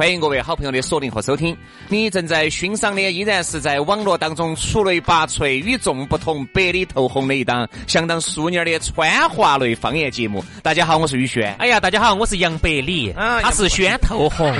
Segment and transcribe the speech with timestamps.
[0.00, 1.54] 欢迎各位好朋友的锁定和收听。
[1.88, 10.42] 你正在欣赏的依然是在网络当中出类拔萃、与众不同、百里透红的一档相当淑女的川话类方言节目。
[10.62, 11.54] 大家好，我是宇轩。
[11.58, 14.50] 哎呀，大家好，我是杨百里，啊他是轩透红。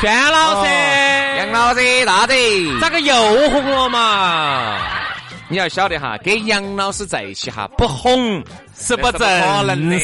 [0.00, 0.70] 轩老师，
[1.38, 2.34] 杨老师大姐，
[2.80, 3.12] 咋个又
[3.50, 4.78] 红了嘛？
[5.48, 8.40] 你要晓得哈，跟杨老师在一起哈，不红
[8.78, 9.20] 是不正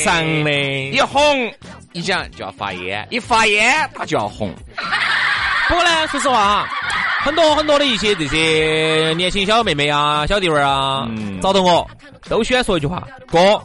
[0.05, 0.51] 常的。
[0.91, 1.23] 一红
[1.97, 4.55] 一讲就要发烟，一发烟他就要红。
[5.67, 6.69] 不过呢，说实话啊，
[7.23, 11.89] 很多很多的一些这些年轻小妹妹啊、小弟娃儿啊，嗯找到我
[12.29, 13.03] 都喜欢说一句话：
[13.33, 13.59] 哥，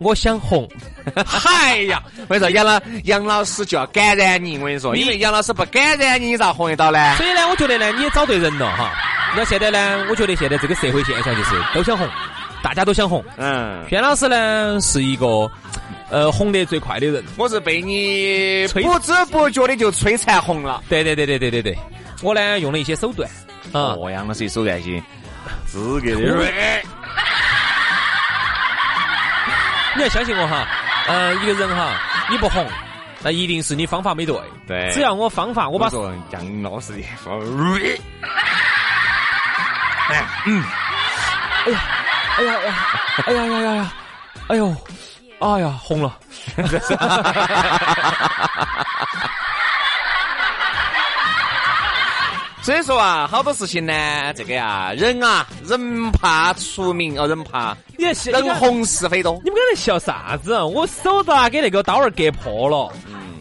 [0.00, 0.68] 我想红。
[1.24, 7.14] 嗨呀，我跟你说，杨老杨老师就要感染你，我跟你说，因为杨老师不感染你，你咋红得到呢？
[7.16, 8.90] 所以呢，我觉得呢，你也找对人了哈。
[9.36, 12.08] 那现在呢，我觉得现在这个社会现象就是都想红，
[12.60, 13.24] 大家都想红。
[13.36, 15.48] 嗯，轩老师呢是一个
[16.10, 17.24] 呃红得最快的人。
[17.36, 20.82] 我是被你摧不知不觉的就摧残红了。
[20.88, 21.78] 对对对对对对对，
[22.22, 23.28] 我呢用了一些手段
[23.72, 25.02] 啊， 哦，杨老师手段些
[25.66, 26.16] 资格的。
[29.96, 30.68] 你要相信我哈，
[31.08, 31.98] 呃，一个人哈，
[32.30, 32.66] 你不红，
[33.22, 34.38] 那一定是你方法没对。
[34.66, 37.40] 对只要我方法，我把我说杨老师的方
[40.08, 42.54] 哎呀哎呀
[43.24, 43.92] 哎呀呀呀，
[44.48, 44.76] 哎呦，
[45.38, 46.18] 哎呀红了。
[52.62, 59.40] 所以说啊，好多事情呢，这个呀，人啊，人怕出名哦，人怕人红是非多。
[59.44, 60.60] 你们刚才笑啥子？
[60.60, 62.92] 我手咋给那个刀儿割破了？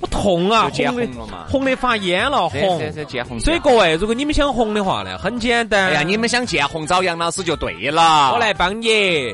[0.05, 0.69] 我痛啊！
[0.69, 2.79] 就见红的红了嘛红的发炎了，红。
[3.27, 3.39] 红。
[3.39, 5.87] 所以各位，如果你们想红的话呢，很简单。
[5.87, 8.31] 哎呀，你们想见红找杨老师就对了。
[8.33, 8.87] 我来帮你，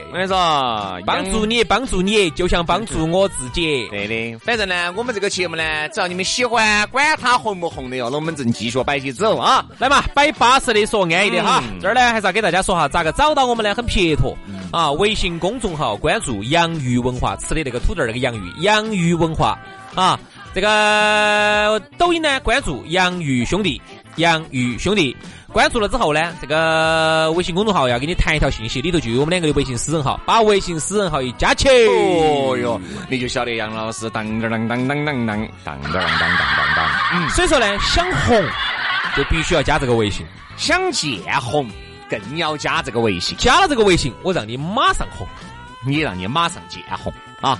[0.08, 3.88] 我跟你说，帮助你，帮助你，就像帮助我自己。
[3.90, 9.66] 对的，反正呢，我们这个节目呢，只要你们喜欢，管它红不红的哟，那我们正继续摆起走啊。
[9.78, 11.62] 来嘛，摆巴适的说安逸的哈。
[11.70, 13.74] 嗯这儿呢，还是要给大家说哈，咋个找到我们呢？
[13.76, 14.38] 很撇脱
[14.72, 19.58] 啊，微信公众号关注“洋芋文化”，吃的那个土豆儿那个洋芋，洋芋文化
[19.96, 20.20] 啊。
[20.54, 23.82] 这个抖音呢，关注“洋芋兄弟”，
[24.18, 25.16] 洋芋兄弟。
[25.54, 32.80] 关注了之后呢，这个微信公众号要给你弹一条信息，里头就有我们两个的微信私人号，把微信私人号一加起，哦哟，
[33.10, 36.90] 你就晓得杨老师当当当当当当当当当当当当当。
[37.14, 38.42] 嗯，所以说呢，想红
[39.16, 40.26] 就必须要加这个微信，
[40.56, 41.70] 想见红
[42.10, 45.28] 更要加这个微信，加了这个微信，我让你马上红。
[45.84, 47.60] 你让你马上见红啊！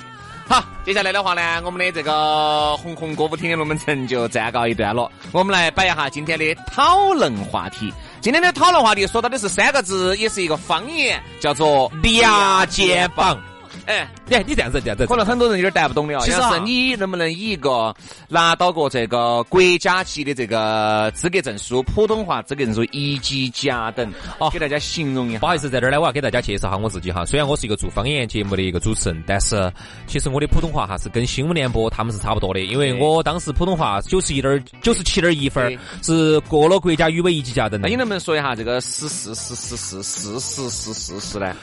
[0.52, 5.10] 好，接下来的话呢，我们的这个红红歌舞厅的龙门阵就暂告一段落。
[5.32, 7.90] 我们来摆一下今天的讨论话题。
[8.20, 13.42] 今天的讨论话题说到的是三个字，也是一个方言，叫做“俩肩膀。
[13.86, 16.22] 哎，哎，你这样子，这样子，可能很多人有点带不懂的哦。
[16.24, 17.94] 其实你能不能以一个
[18.30, 25.40] 拿到过这个国家级的这个资格证书，普通话资格证书一级甲等，哦给大家形容一下。
[25.40, 27.26] 不好意思，在这儿呢，我要给大家介绍下我自己哈。
[27.26, 29.72] 虽然我是一个做方言节目的一个主持人，但是
[30.06, 37.96] 其实我的普通话哈是跟新闻联播他们是差不多的，因为我当时普通话九十一点九十七点一分儿是过了国家语委一级甲等的那你。
[38.02, 41.56] 能不能说一下这个十四十四十四十四十四呢？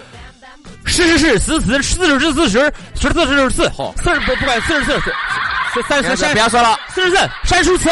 [0.88, 5.12] 是是是，四十四十四十十十四十四，好，四十不不管四十四十
[5.74, 7.90] 四三十三不要说了，四十四闪数词。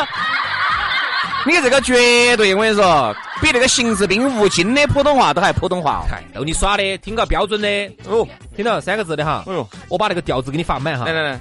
[1.44, 6.05] 你这个绝对我跟你说，比那个邢志斌、吴京的普通话都还普通话哦。
[6.11, 7.69] 嗨，逗你耍的，听个标准的
[8.09, 8.26] 哦，
[8.56, 9.44] 听到三个字的哈。
[9.47, 11.12] 哎呦，我把那个调子给你发满哈来。
[11.12, 11.41] 来来，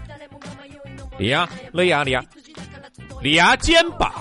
[1.18, 2.24] 利亚，利亚，利亚，
[3.22, 4.12] 利亚肩膀。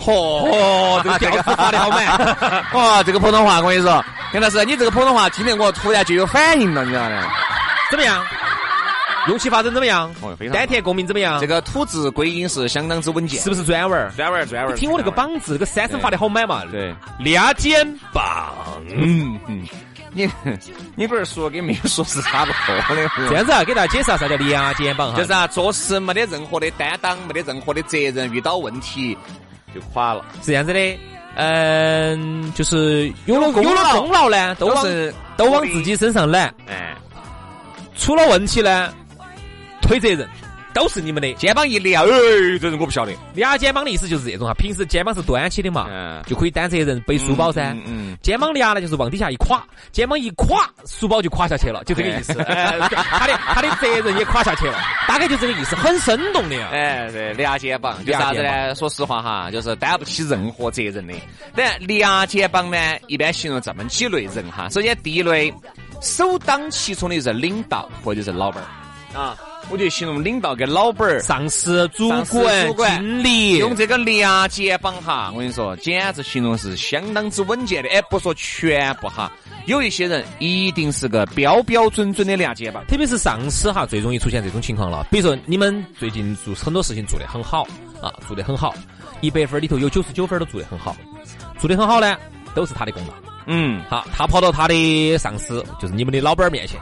[0.00, 2.64] 嚯哦，这个调子发的好满。
[2.72, 7.28] 哇， 这个普通话我跟你说，杨老师，你这个普通话听得我突然就有反应了，你知道吗？
[7.90, 8.24] 怎么样？
[9.26, 10.12] 用气发声怎么样？
[10.22, 11.38] 哦非常丹田共鸣怎么样？
[11.40, 14.10] 这个吐字归音是相当之稳健，是不是专文儿？
[14.16, 14.76] 专文儿专文儿。
[14.76, 16.64] 听我那个专文膀子，这个三声发的好满嘛。
[16.70, 18.54] 对，俩肩膀，
[18.88, 19.66] 嗯嗯，
[20.12, 20.30] 你
[20.94, 23.10] 你不是说跟没有说是差不多的？
[23.28, 25.18] 这样子啊，给大家解释下啥叫俩肩膀哈。
[25.18, 29.18] 就是啊，做事没得任何的担当，没得任何的责任，遇到问题
[29.74, 30.24] 就垮了。
[30.40, 30.98] 是这样子的，
[31.36, 36.94] 嗯，就是有了有功有了功劳呢，都往是都往自己身上揽，哎，
[37.96, 38.92] 出了问题呢，
[39.80, 40.28] 推责任，
[40.72, 41.32] 都是你们的。
[41.34, 42.08] 肩膀一撩，哎，
[42.60, 43.12] 这人我不晓得。
[43.34, 47.72] 俩肩膀的意思就是这种哈，平时肩膀是端起的嘛，嗯就可以担责任，背书包噻。
[47.72, 52.38] 嗯嗯肩膀俩呢，就是往底下一垮，肩膀一垮，书包就垮下去了，就这个意思。
[52.42, 54.78] 哎 他的他的责任也垮下去了，
[55.08, 56.68] 大概就这个意思，很生动的呀。
[56.72, 58.74] 哎，对，俩肩膀，就啥子呢？
[58.74, 61.14] 说实话哈，就是担不起任何责任的。
[61.54, 62.76] 但俩肩膀呢，
[63.06, 64.68] 一般形容这么几类人哈。
[64.68, 65.52] 首先第一类，
[66.00, 68.66] 首当其冲的是领导或者是老板儿
[69.14, 69.36] 啊。
[69.68, 77.88] 我就形容领导跟老板儿上司、主管、经理，用这个俩肩膀哈，我跟你说，简直形容是相当之稳健的。
[77.90, 79.30] 哎，不说全部哈，
[79.66, 82.84] 有一些人一定是个标标准准的俩肩膀。
[82.88, 85.06] 特别是上司哈，最容易出现这种情况了。
[85.08, 87.62] 比如说你们最近做很多事情做得很好
[88.02, 88.74] 啊，做得很好，
[89.20, 90.96] 一百分里头有九十九分都做得很好，
[91.58, 92.16] 做得很好呢，
[92.56, 93.12] 都是他的功劳。
[93.46, 96.80] 嗯，好，他跑到他的上司，就是你们的老板儿面前，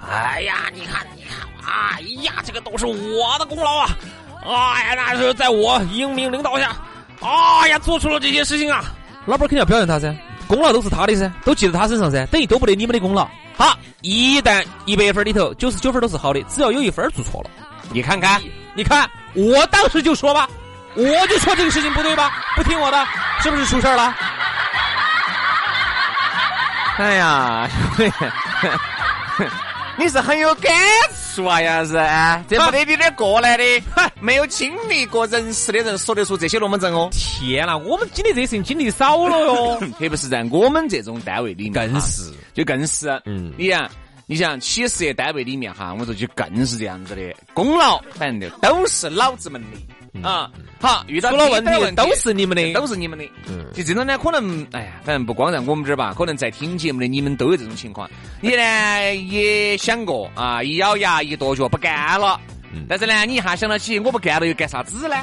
[0.00, 1.23] 哎呀，你看，你看，
[1.74, 3.88] 哎呀，这个都是我的功劳啊！
[4.46, 6.70] 哎呀，那是在我英明领导下，
[7.20, 8.84] 哎呀，做出了这些事情啊！
[9.26, 10.14] 老板肯定要表扬他噻，
[10.46, 13.26] 功劳都是他的噻，都记在他身上噻，等于都不得你们的功劳。
[13.56, 17.50] 好，一旦一百分里头九十九分都是好的，只要有一分做错了，
[17.90, 18.40] 你看看，
[18.74, 20.48] 你看我当时就说吧，
[20.94, 23.06] 我就说这个事情不对吧，不听我的，
[23.40, 24.14] 是不是出事儿了？
[26.98, 27.68] 哎呀，
[29.96, 30.72] 你是很有感
[31.34, 31.94] 触啊，杨子，
[32.48, 33.64] 这不得你点过来的，
[34.20, 37.08] 没有经历过人事的人说得出这些龙门阵哦。
[37.12, 39.80] 天呐，我们经历这些事情经历少了哟。
[39.98, 42.32] 特别是在我们这种单位里面，更是。
[42.52, 43.52] 就更是，嗯。
[43.56, 43.88] 你想，
[44.26, 49.66] 你想企事业单位里面哈，我说就更是这样子的，功劳反正就都是老子们的
[50.22, 50.50] 啊。
[50.80, 53.24] 好，遇到出了问问题都是你们的，都是你们的。
[53.48, 58.10] 嗯，就这种呢，可能哎呀，反正不光在我们这儿吧，可能在听节目的你们都有这种情况。
[58.40, 62.38] 你呢也想过啊，一咬牙一跺脚不干了。
[62.88, 65.16] 但是呢，你一下想到起我不干了又干啥子呢？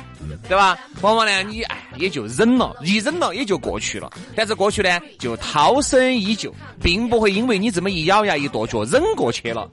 [0.47, 0.77] 对吧？
[1.01, 4.09] 往往呢，你哎也就忍了，一忍了也就过去了。
[4.35, 9.69] 但是过去呢，就涛声依旧，并不会因为你这么一咬牙一跺脚忍过去了，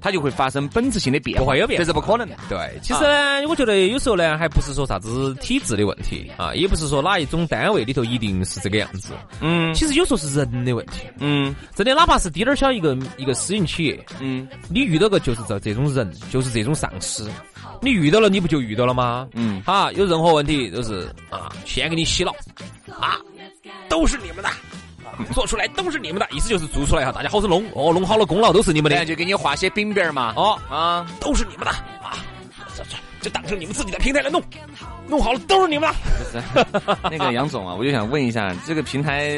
[0.00, 1.44] 它就会发生本质性的变化。
[1.44, 2.36] 不会有变化这是不可能的。
[2.48, 9.12] 对，其实呢，我觉得有时候呢，还不是说啥子体制的问题啊，也不是说哪一种单位里头一定是这个样子。
[9.40, 17.17] 嗯其实有时候是人的问题，嗯真的，哪怕是滴点儿小一个一个私营企业，嗯你遇到个就是这这种人，就是这种上司，
[17.80, 19.28] 你遇到了你不就遇到了吗？
[19.34, 22.32] 嗯哈，有任何问题都是啊，先给你洗脑
[23.00, 23.16] 啊，
[23.88, 24.48] 都是你们的。
[24.48, 24.54] 啊
[25.34, 30.32] 做出来都是你们的，意思就是做出来哈，大家好生弄哦，弄好了功劳都是你们的然后就给你画些饼饼嘛。
[30.36, 32.22] 哦，啊，都是你们的啊，
[32.76, 34.40] 这这就当成你们自己的平台来弄，
[35.08, 36.98] 弄好了都是你们的。
[37.10, 39.34] 那个杨总啊，我就想问一下，这个平台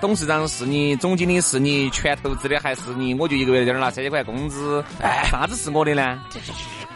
[0.00, 3.12] 董事长是你，总经理是你，全投资的还是你？
[3.14, 6.22] 我就一个月在这儿拿三千块工资，哎，啥子是我的呢？
[6.30, 6.38] 这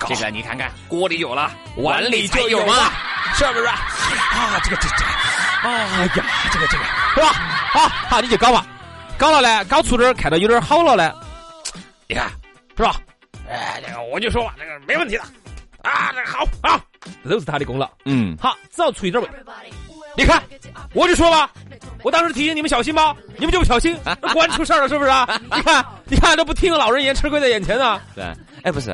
[0.06, 2.92] 个你看看，锅里有了，碗里就有了。
[3.34, 3.66] 是不是？
[3.66, 5.04] 啊，这个这这，
[5.66, 6.10] 哎呀，
[6.52, 6.84] 这个这个，
[7.14, 7.28] 是吧？
[7.72, 8.66] 好，好，你就搞吧，
[9.16, 11.14] 搞了呢，搞出点儿看到有点好了呢，
[12.08, 12.30] 你看
[12.76, 12.96] 是吧？
[13.48, 15.22] 哎，这个我就说吧，这个没问题的，
[15.82, 16.78] 啊，这个好啊，
[17.24, 17.88] 这都是他的功劳。
[18.04, 19.38] 嗯，好，只要出一点问题，
[20.14, 20.42] 你看，
[20.92, 21.50] 我就说吧，
[22.02, 25.26] 我当时提醒你们小心吧， 你们就不小心，那果然出事儿了，是不是啊？
[25.54, 27.98] 你看，你看都不听老人言，吃亏在眼前啊！
[28.14, 28.24] 对。
[28.64, 28.90] 哎，不是，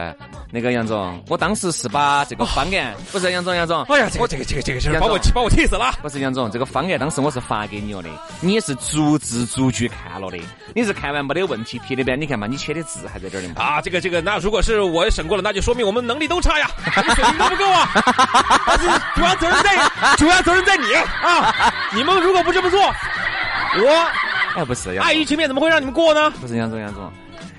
[0.51, 5.93] 那个杨总，我当时是把这个方案，不是杨总，杨总，哎呀，这个这个这个这个把我气把我气死了。
[6.01, 8.09] 不是杨总，这个方案当时我是发给你了的，
[8.41, 10.39] 你也是逐字逐句看了的，
[10.75, 13.55] 你是看完没得问题撇的边，你看嘛，你签的字还在这儿的嘛。
[13.63, 16.71] 啊，这个这个，那如果是我审过了，那就说明我们能力都差呀，
[17.15, 17.91] 水平都不够啊。
[18.67, 21.73] 但是主要责任在主要责任在你啊！
[21.95, 24.11] 你们如果不这么做，我
[24.57, 26.31] 哎，不是碍于情面怎么会让你们过呢？
[26.41, 27.13] 不是杨总，杨总，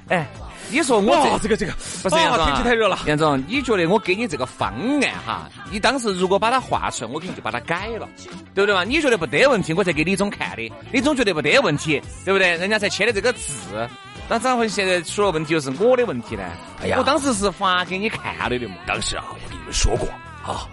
[0.07, 0.27] 哎，
[0.71, 1.71] 你说我这哇，这个这个，
[2.03, 2.99] 不是杨总、啊，天气太热了。
[3.05, 8.07] 杨总，你觉得我给你这个方案哈，你当时如果把它画出来，我肯定就把它改了，
[8.53, 8.83] 对不对嘛？
[8.83, 12.55] 你觉得不得问题，我才给李总看的，李总觉得不得问题，对不对？
[12.57, 13.87] 人家才签的这个字，
[14.27, 16.43] 那咋会现在出了问题就是我的问题呢？
[16.81, 18.75] 哎呀我当时是发给你看的的嘛。
[18.85, 20.07] 当时啊，我跟你们说过
[20.45, 20.67] 啊，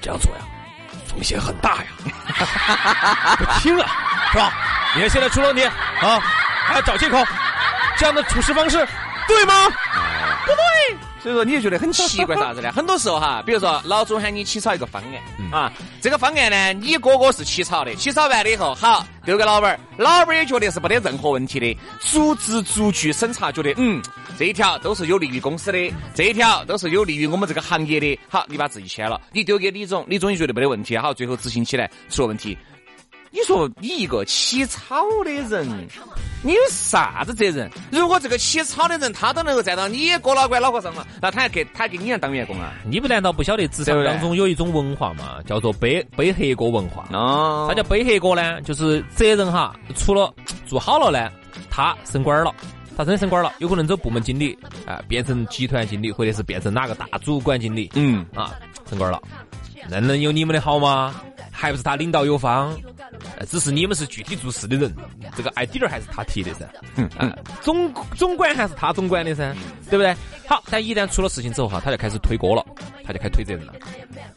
[0.00, 0.42] 这样做呀，
[1.06, 3.90] 风险很大呀， 不听啊，
[4.32, 4.52] 是吧？
[4.94, 6.20] 你看现在出了问题啊，
[6.64, 7.18] 还要找借口，
[7.96, 8.86] 这样的处事方式
[9.34, 9.68] 对吗？
[10.44, 12.72] 不对，所以说你就觉得很奇怪 啥子呢？
[12.72, 24.02] 很多时候哈，比如说老总喊你起草一个方案啊，这个方案呢，你哥哥是起草的，起草完了以后，好丢给老板儿，老板儿也觉得是没得任何问题的，逐字逐句审查，觉得嗯，
[24.38, 28.18] 这一条都是有利于公司的，这一条都是有利于我们这个行业的。
[28.28, 32.56] 好，你把自己签了，你丢给李总，李总也觉得没得问题，好，最后执行起来出了问题。
[33.32, 35.66] 你说你一个起草的人，
[36.42, 37.70] 你有啥子责任？
[37.92, 42.72] 如果这个起草的人他都能够站到你哥老倌脑壳上了，那他还给他给你当员工啊？
[42.84, 47.06] 你们难道不晓得职场当中有一种文化嘛，叫做背背黑锅文化？
[47.12, 48.60] 哦，啥叫背黑锅呢？
[48.62, 50.34] 就是责任哈，除了
[50.66, 51.30] 做好了呢，
[51.70, 52.52] 他升官了，
[52.96, 57.90] 他真的升官了，有可能走部门经理啊，变成集团经理，或者是变成哪个大主管经理？
[57.94, 58.58] 嗯啊，
[58.88, 59.22] 升官了，
[59.88, 61.14] 那能有你们的好吗？
[61.60, 62.74] 还不是他领导有方？
[63.46, 64.90] 只是你们是具体做事的人，
[65.36, 66.66] 这个 idea 还是他提的噻。
[67.60, 69.54] 总总管还是他总管的噻，
[69.90, 70.16] 对不对？
[70.48, 72.64] 好，但一旦出了事情之后哈，他就开始推锅了，
[73.04, 73.74] 他就开始推责任了。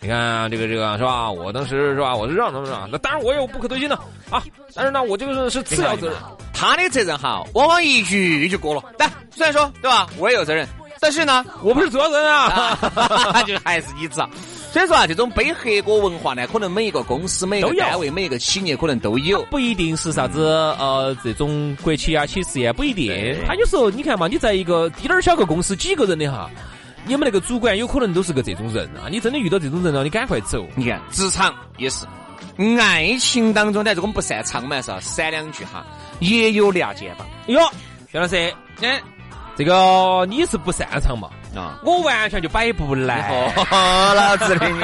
[0.01, 1.32] 你看这个这个是吧？
[1.32, 2.13] 我当时是吧？
[2.13, 3.96] 我是让他们让，那当然我有不可推卸的
[4.30, 4.44] 啊。
[4.75, 6.18] 但是呢，我这个是次要责任。
[6.53, 8.84] 他的责任哈，往往一句就过了。
[8.98, 10.68] 但虽然说对吧，我也有责任，
[11.00, 12.77] 但是呢，我不是主要人啊，
[13.48, 14.27] 就还是你责。
[14.74, 20.48] 所以说啊，这种背黑锅文化呢，可能每一个公司、每一个单位、每一个企业可能都有，不一定是啥子
[20.80, 23.38] 呃这种国企啊、企事业不一定。
[23.46, 26.50] 他有时候你看嘛，你在一个滴点儿小个公司几个人的哈，
[27.06, 29.06] 你们那个主管有可能都是个这种人啊。
[29.12, 30.68] 你真的遇到这种人了，你赶快走。
[30.75, 32.08] 你看职场也是，
[32.80, 35.00] 爱情当中呢，这个我们不擅长嘛，是吧？
[35.01, 35.86] 闪两句哈，
[36.20, 37.27] 也有俩肩膀。
[37.46, 37.62] 哟，
[38.12, 38.51] 薛老师，
[38.82, 39.00] 哎，
[39.56, 41.30] 这个你是不擅长嘛？
[41.55, 43.29] 啊，我完全就摆不来，
[44.15, 44.65] 老子的！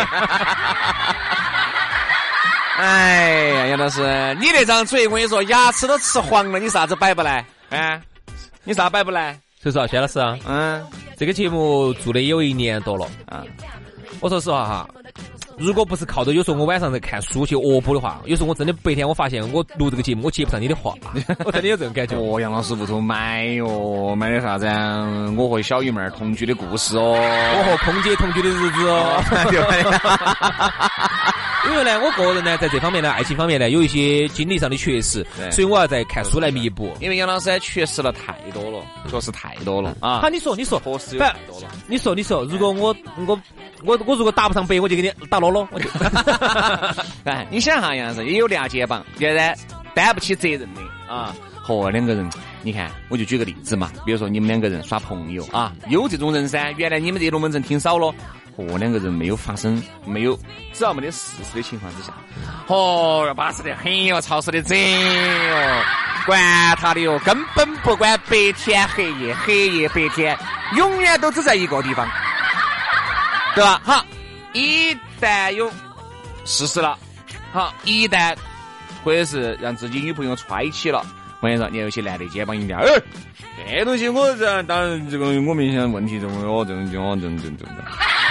[2.77, 3.23] 哎
[3.55, 4.01] 呀，杨老师，
[4.39, 7.43] 你那张嘴，我跟你说，牙齿都吃黄了，你啥子摆不来？
[7.69, 7.99] 啊，
[8.63, 9.37] 你啥摆不来？
[9.61, 10.85] 所以说，薛老师啊，嗯，
[11.17, 13.43] 这个节目做的有一年多了啊。
[14.21, 14.87] 我说实话哈。
[15.59, 20.93] 如果不是靠着有时候我晚上在看书去恶补的话，有时候我真的白天我发现我录这个节目我接不上你的话，
[21.45, 22.15] 我真的有这种感觉。
[22.15, 24.65] 哦，杨老师屋头买哟，买的啥子？
[25.37, 29.19] 我和小姨妹儿同居的故事哦，我和空姐同居的日子哦。
[31.69, 36.89] 因为呢，我个人呢，在这方面呢，爱情方面呢，有一些经历上的缺失，所以我要在看书来弥补。
[37.01, 40.21] 因为杨老师缺失了太多了，确实太多了啊！
[40.21, 41.67] 好，你说，你说，确实有太多了。
[41.85, 42.95] 你说，你说，如果我
[43.27, 43.37] 我
[43.83, 45.89] 我我如果打不上白，我就给你打啰啰，我就。
[47.25, 49.57] 哎，你想哈，杨老师也有俩肩膀，现在
[49.93, 50.81] 担不起责任的
[51.13, 51.35] 啊。
[51.61, 52.29] 和两个人，
[52.63, 56.71] 你看，我就举个例子嘛，比如说你们两个人耍朋友啊，有这种人噻。
[56.77, 58.13] 原来你们这龙门阵听少了。
[58.57, 60.37] 和两个人没有发生，没有，
[60.73, 62.11] 只要没得事实的情况之下，
[62.67, 65.83] 哦哟，巴适得很哟，潮湿的贼哟，
[66.25, 70.37] 管他的哟，根本不管白天黑夜，黑夜白天，
[70.75, 72.05] 永远都只在一个地方，
[73.55, 73.81] 对吧？
[73.83, 74.05] 好，
[74.53, 75.69] 一旦有
[76.45, 76.97] 事实了，
[77.51, 78.35] 好，一旦
[79.03, 81.05] 或者是让自己女朋友揣起了，
[81.39, 83.01] 我跟你说，你有些男的肩膀一亮，哎，
[83.79, 87.75] 这东西我这当然这个我明显问题中哦，这种种这种这种。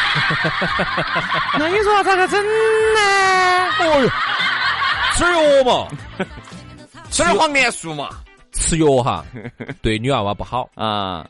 [1.58, 3.00] 那你说咋个整呢？
[3.80, 4.10] 哦哟，
[5.14, 5.88] 吃药嘛，
[7.10, 8.08] 吃点黄连素嘛，
[8.52, 9.25] 吃药哈，
[9.82, 11.26] 对女娃娃不好啊。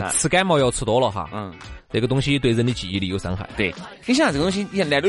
[0.00, 1.52] 就吃感冒药吃多了哈，嗯，
[1.90, 3.48] 这个东西对人的记忆力有伤害。
[3.56, 3.74] 对，
[4.06, 5.08] 你想这个东西，你看男的，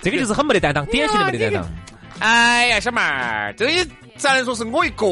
[0.00, 1.70] 这个就是很没得担当，典型的没得担当。
[2.18, 3.84] 哎呀，小妹儿，这些
[4.16, 5.06] 咋能说是我一个？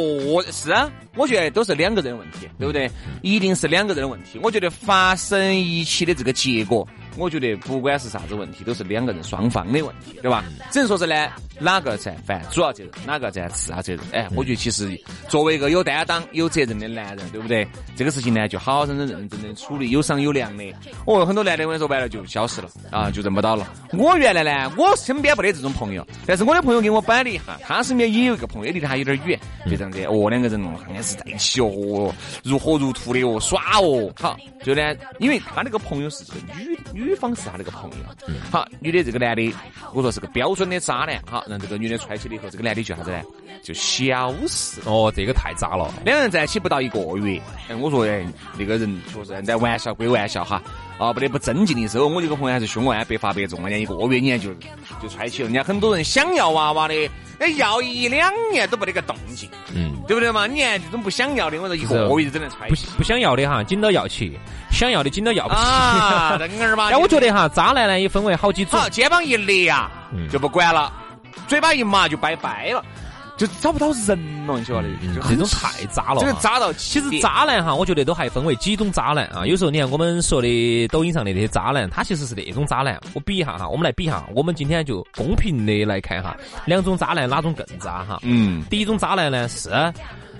[0.53, 2.89] 是啊，我觉得都是两个人的问题，对不对？
[3.23, 4.39] 一定是两个人的问题。
[4.43, 6.87] 我觉得发生一起的这个结果。
[7.17, 10.45] 我觉得不管是啥子问题，都是两个人双方的问题，对吧？
[10.71, 14.01] 只能说是呢，哪个在犯主要责任，哪个在次要责任。
[14.13, 14.99] 哎，我觉得其实
[15.29, 17.67] 作为一个有担当、有责任的男人，对不对？
[17.97, 20.65] 这个事情呢，就好好认真、认真的处理，有商有量的。
[21.07, 23.69] 哦，很多男的我跟你说完了就消失了啊，就认不到了。
[23.93, 30.03] 我原来呢，我身边没得这种朋友，但是我的朋友给我摆了一下，他身边也有一个朋友，离他有点远，就这样子。
[30.05, 32.15] 哦，两个人还是在一起哦，
[32.45, 34.11] 如火如荼的哦，耍哦。
[34.19, 36.41] 好，就呢，因为他那个朋友是这个
[36.95, 37.00] 女。
[37.01, 37.97] 女方是他那个朋友，
[38.51, 39.55] 好，女的这个男的，
[39.95, 43.23] 我说是个标准的渣男，好，让这个女的踹起了以后，这个男的叫啥子呢？
[43.63, 44.81] 就消失。
[44.85, 45.93] 哦，这个太渣了。
[46.05, 48.25] 两人在一起不到一个月，哎，我说哎，
[48.59, 50.63] 那个人确实在玩笑归玩笑哈，
[50.99, 54.53] 啊，不得不尊敬的时候，我这个朋友还是凶啊，百发百中，人家一个月你看就
[55.03, 56.95] 就揣起了，人家很多人想要娃娃的。
[57.41, 60.47] 哎，要一两年都没得个动静，嗯，对不对嘛？
[60.47, 62.69] 你看这种不想要的，我说一个月就整得出来。
[62.69, 64.31] 不不想要的哈，紧到要起；
[64.71, 65.61] 想要的紧到要不起。
[65.61, 66.91] 啊， 人儿嘛。
[66.91, 68.79] 哎，我觉得哈，渣男呢也分为好几种。
[68.79, 69.91] 好，肩膀一裂啊，
[70.31, 70.93] 就不管了；
[71.49, 72.85] 嘴巴一麻就拜拜了。
[73.41, 76.21] 就找不到人了，你晓得的，就这种太渣了。
[76.21, 79.47] 这个渣到其实渣男哈，我觉得都还分为几种渣男啊。
[79.47, 83.01] 有时候你看我们说的抖音上的那些渣男，他其实是那种渣男。
[83.15, 88.19] 我比一下哈，我们来比一下，我们今天就公平的来看哈，两种渣男哪种更渣哈？
[88.25, 89.71] 嗯，第一种渣男呢是，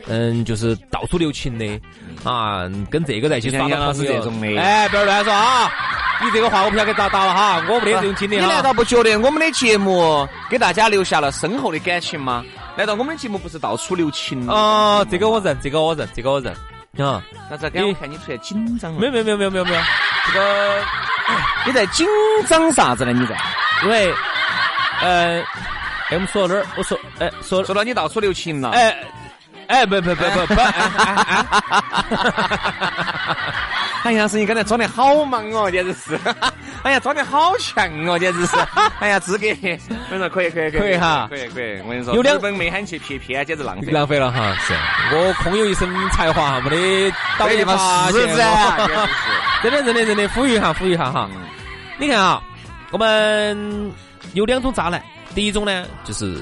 [0.07, 1.81] 嗯，就是到处留情的
[2.23, 5.73] 啊，跟这个在一起耍像杨老到朋友师这种的哎，不要乱说啊！
[6.23, 8.43] 你这个话我不晓得给咋打了哈，我没得这种经历你。
[8.43, 12.45] 难道不觉得我们的节目给大家留下了深厚的感情吗？
[12.81, 14.55] 难道我们的节目不是到处留情吗？
[14.55, 16.51] 哦，这个我认，这个我认，这个我认
[16.97, 17.23] 啊。
[17.51, 18.99] 那咋给我看你突然紧张了？
[18.99, 19.81] 没有没有没有没有没有没有，
[20.27, 20.83] 这个
[21.67, 22.07] 你在紧
[22.49, 23.13] 张啥子呢？
[23.13, 23.37] 你在
[23.83, 24.11] 因为
[25.03, 25.45] 呃，哎，
[26.13, 26.67] 我们说到哪儿？
[26.79, 28.71] 我说哎，说说到你到处留情了。
[28.71, 28.97] 哎
[29.67, 30.55] 哎，不不不不不，
[34.05, 36.19] 哎呀，是你刚才装的好忙哦，简直是！
[36.83, 38.57] 哎呀，装的好强哦，简直是！
[38.99, 39.47] 哎呀，资格，
[40.11, 41.79] 我说可以可以可以哈可以可以。
[41.83, 43.93] 我跟你说，有两本没喊去骗骗，简直浪费。
[43.93, 44.73] 浪费了哈，是
[45.15, 48.29] 我空有一身才华，没得导演发现是。
[48.29, 48.37] 是
[49.63, 51.29] 真的真的真的，呼吁一下呼吁一下哈。
[51.99, 52.43] 你看啊，
[52.93, 53.93] 我们
[54.33, 55.03] 有两种渣男，
[55.35, 56.41] 第一种呢就是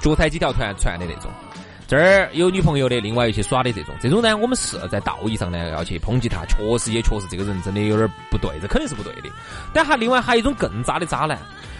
[0.00, 1.30] 脚踩几条船船的那种。
[1.86, 9.28] 这儿有女朋友的，另外一些耍的这种，这种呢，我们是在道义上呢要去抨击他，确实也确实这个人真的有点不对，这肯定是不对的。
[9.72, 11.38] 但还另外还有一种更渣的渣男，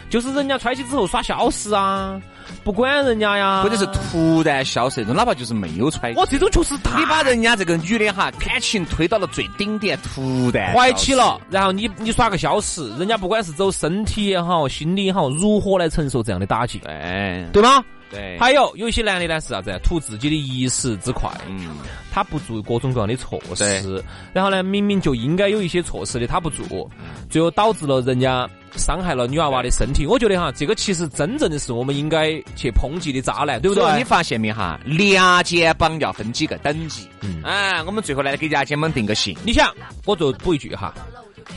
[0.08, 2.20] 就是人家揣起之后耍消失啊，
[2.62, 6.14] 不管人家呀，或者是突然消失那种，哪怕就是没有揣。
[6.16, 17.84] 我这种就是他，你把人家这个女的哈感情推到了最顶点，突然怀起了，然后你你耍个消失，人家不管是走身体也好，心理也好，如何来承受这样的打击，哎对吗？
[18.10, 19.78] 对，还有有一些男的呢是啥子？
[19.82, 21.76] 图自己的一时之快，嗯，
[22.12, 26.88] 他不做各种各样的措施，然后呢，明明就应该有一些措施的，他不做，
[27.28, 30.06] 最后导致了人家伤害了女娃娃的身体。
[30.06, 33.98] 我觉得哈，这个其实真正的是我们应该去抨击的渣男，对不对？
[33.98, 34.78] 你发现没哈？
[34.84, 37.08] 两肩膀要分几个等级。
[37.22, 39.36] 嗯啊，我们最后来给牙肩膀定个性。
[39.44, 40.94] 你想，我就补一句哈，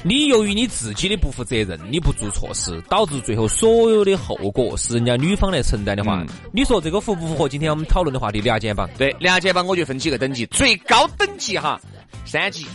[0.01, 8.39] 你由于你自己的不负责任，你不做措施，导致最后所有的后果是人家女方来承担的话，嗯你说这个符不符合今天我们讨论的话题？
[8.39, 8.89] 两肩膀？
[8.97, 11.79] 对，两肩膀我就分几个等级，最高等级哈，
[12.25, 12.65] 三级。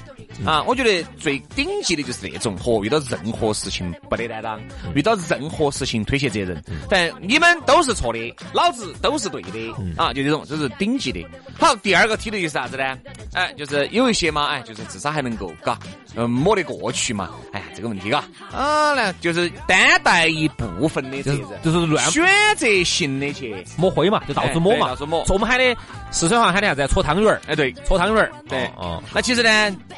[0.44, 4.60] 啊，我觉得最顶级的就是这种，和遇到任何事情不得担当，
[4.94, 11.24] 遇到任何事情推卸责任，但你们都是错的，老子都是对的，啊，就这种，这是顶级的。
[11.58, 12.98] 好，第二个梯队就是啥子呢？
[13.32, 15.78] 哎，就是有一些嘛，哎，就是至少还能够，嘎，
[16.16, 17.30] 嗯，摸得过去嘛。
[17.52, 22.24] 哎呀，这个问题，嘎，啊，呢，就是担待一部分的责任，就是乱选
[22.56, 25.76] 择性的去，抹灰嘛，就到处抹嘛，哎到处抹说我们喊的
[26.14, 26.86] 四川话喊的啥子？
[26.86, 28.30] 搓汤圆儿，哎，对，搓汤圆儿。
[28.48, 29.50] 对哦，那其实呢，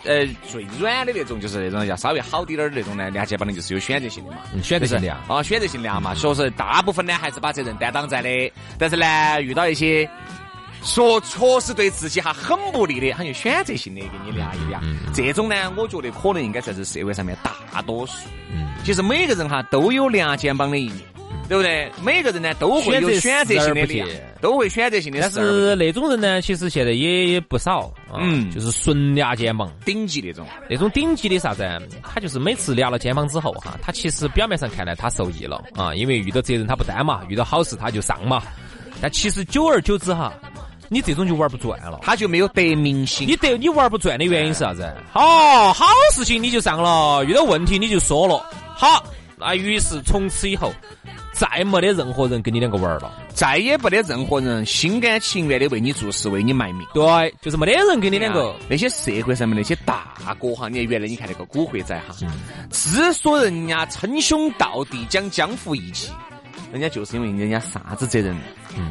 [0.04, 5.22] 呃，最软的那种就是那种要稍微好滴点儿的那种呢，连接帮的就是有选择性的嘛，嗯选择性的啊。
[5.28, 6.14] 啊，选择性的嘛。
[6.14, 10.08] 说，大部分呢还是把责任担当在的，但是呢，遇到一些
[10.82, 14.82] 说确实对自己哈很不利的，他就选择性的给你量一量。
[15.12, 18.14] 这种呢，我觉得可能应该算是社会上面大多数。
[18.50, 20.98] 嗯其实每个人哈都有两肩膀的一面，
[21.48, 21.90] 对不对？
[22.02, 24.08] 每个人呢都会有选选择择性的视而不量，
[24.40, 29.70] 都会选择性的但是那种人呢，其实现在也也不少，啊嗯就是纯俩肩膀。
[29.84, 30.46] 顶级那种。
[30.68, 31.66] 那种顶级的啥子？
[32.02, 38.42] 他就是每次压了肩膀之后哈，他其实表面上看来他受益了啊，因为遇到责任他不担嘛，遇到好事他就上嘛。
[39.00, 40.32] 但其实久而久之哈，
[40.88, 42.00] 你这种就玩不转了。
[42.02, 43.28] 他就没有得民心。
[43.28, 44.92] 你得你玩不转的原因是啥子？
[45.12, 49.04] 好好事情你就上了，遇到问题你就说了，好，
[49.38, 50.72] 那于是从此以后
[51.38, 53.12] 再没得任何人跟你两个玩了。
[53.34, 56.86] 再也不得任何人心甘情愿的为你做事，为你卖命。
[56.94, 58.54] 对，就是没得人跟你两个。
[58.68, 62.28] 那些社会上面那些大哥哈，你看原来你看那个古惑仔哈，嗯
[62.70, 66.10] 之所以人家称兄道弟讲江湖义气，
[66.72, 68.36] 人家就是因为人家啥子责任，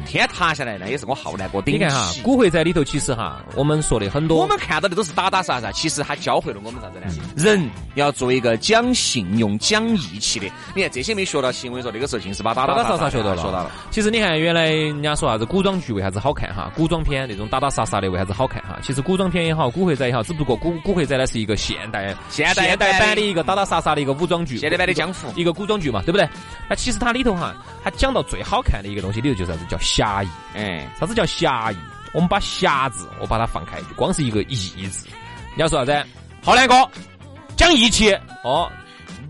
[0.06, 7.06] 天塌下来那也是我浩南哥顶嗯你看哈，古惑仔里头其实哈，我们说的很多，我们看到的都是打打杀杀，其实他教会了我们啥子呢？
[7.36, 10.46] 人要做一个讲信用、讲义气的。
[10.74, 13.70] 你看这些没学到起，我跟你说，那个时候尽是把打打打杀杀杀学到了，学到了。。
[13.90, 16.72] 其实你看，原来人家说啥子古装剧为啥子好看哈？
[16.74, 18.78] 古装片那种打打杀杀的为啥子好看哈？
[18.82, 26.28] 其实古装片也好，古惑仔也好，只不过古古惑仔呢是一个现代现代现代版的一个打打杀杀的一个武装剧，现代版的江湖一个古装剧嘛，对不对？
[26.68, 30.28] 那其实它里头哈，它讲到最好看的一个东西里头就是啥子叫侠义。
[30.54, 31.76] 哎，啥子叫侠义？
[32.12, 35.06] 我们把侠字我把它放开，就光是一个义字。
[35.54, 36.08] 你要说啥子？
[36.42, 36.74] 浩南哥
[37.56, 38.12] 讲义气
[38.44, 38.70] 哦，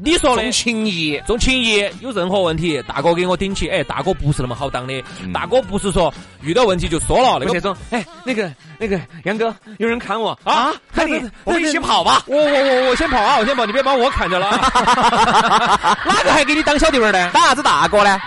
[0.03, 1.21] 你说的重情义。
[1.27, 3.69] 重情义，有任何问题，大哥给我顶起。
[3.69, 7.53] 哎，大哥不是那么好当的，大哥不是说遇到问题就说了那个。
[7.55, 12.23] 那种，哎，那个那个杨哥，有人砍我啊，看你我们一起跑吧。
[12.27, 15.99] 我我我我先跑啊，我先跑，你别把我看着了啊。
[16.05, 17.31] 哪个还给你当小弟们儿呢？
[17.33, 18.19] 当啥子大哥呢？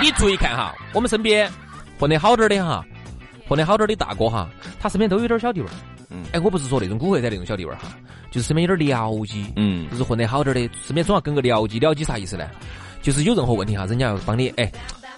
[0.00, 1.50] 你注意看哈，我们身边
[1.98, 2.84] 混得好点儿的哈，
[3.48, 4.48] 混得好点儿的大哥哈，
[4.80, 5.72] 他身边都有点小弟味儿。
[6.14, 7.88] 嗯哎，我不是说那种古惑仔那种小弟娃儿哈，
[8.30, 11.80] 就是身边有点僚机，嗯就是混得好点儿的，身边总要跟个僚机。
[11.80, 12.48] 僚机啥意思呢？
[13.02, 14.70] 就是有任何问题哈，人家要帮你，哎，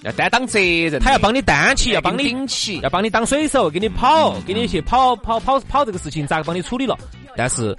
[0.03, 2.91] 要担当责任，他要帮你担起，要帮你顶起要。
[2.91, 6.99] 帮你当水手，给你跑，给你去跑跑跑跑这个事情咋个帮你处理了？
[7.37, 7.77] 但是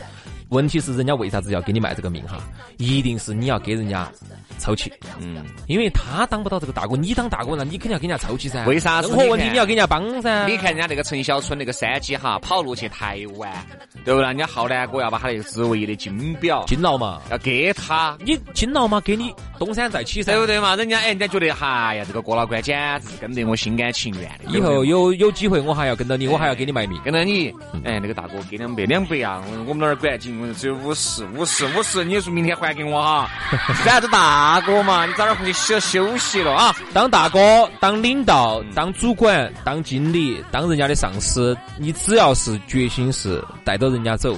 [0.49, 2.37] 问题是，人家为啥子要给你卖这个命哈？
[2.77, 4.09] 一定是你要给人家
[4.57, 8.65] 凑齐，嗯，因为他当不到这个大哥，你当大哥，那你肯定要给人家凑齐噻。
[8.65, 10.45] 为啥子任何问题你要给人家帮噻。
[10.47, 13.51] 你看人家那个陈小春那个山鸡哈，跑路去台湾，
[14.05, 14.27] 对不对？
[14.27, 20.41] 人家浩南哥要把他那个职位的金表金劳嘛，要给他，你金劳嘛，给你东山再起噻对。
[20.41, 20.75] 不对嘛？
[20.75, 24.51] 人家哎，人家觉得，哎呀，这个郭老倌简直是跟得我心甘情愿的。
[24.57, 26.99] 以后有有机会，我还要跟到你，我还要给你卖命。
[27.03, 29.43] 跟着你，哎，那个大哥给两百，两百啊！
[29.45, 33.29] 我我们那儿管紧，我只有五十，五十，五十，你说明天还给我哈？
[33.85, 36.75] 然这大哥嘛，你早点回去休休息了啊！
[36.93, 44.37] 当大哥、当领导、当主管、当经理、当人家的上司，你只要是决心是带着人家走，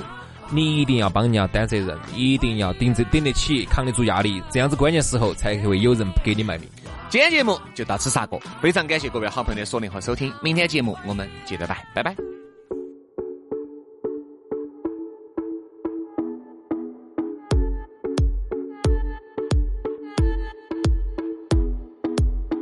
[0.50, 6.68] 你一定要帮人家担责任，一定要顶着顶得起、扛得住压力，这样子关键时候才会有人给你卖命。
[7.10, 12.16] 今天节目就到此杀过，非常感谢各位好朋友的锁定和收听，明天节目我们接着拜，拜拜。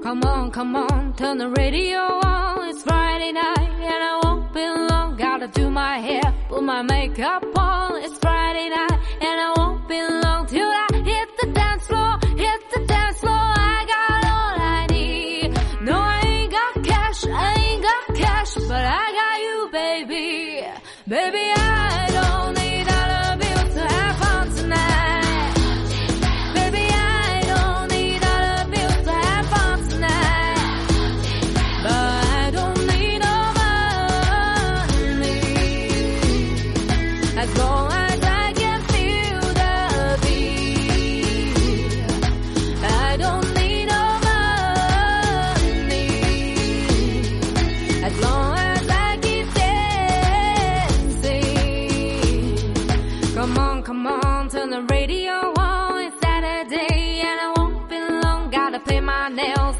[0.08, 2.70] Come on, come on, turn the radio on.
[2.70, 5.18] It's Friday night and I won't be long.
[5.18, 8.02] Gotta do my hair, put my makeup on.
[8.02, 12.62] It's Friday night and I won't be long till I hit the dance floor, hit
[12.74, 13.34] the dance floor.
[13.34, 15.50] I got all I need.
[15.82, 20.68] No, I ain't got cash, I ain't got cash, but I got you, baby.
[21.06, 21.47] Baby,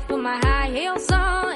[0.08, 1.47] put my high heels on.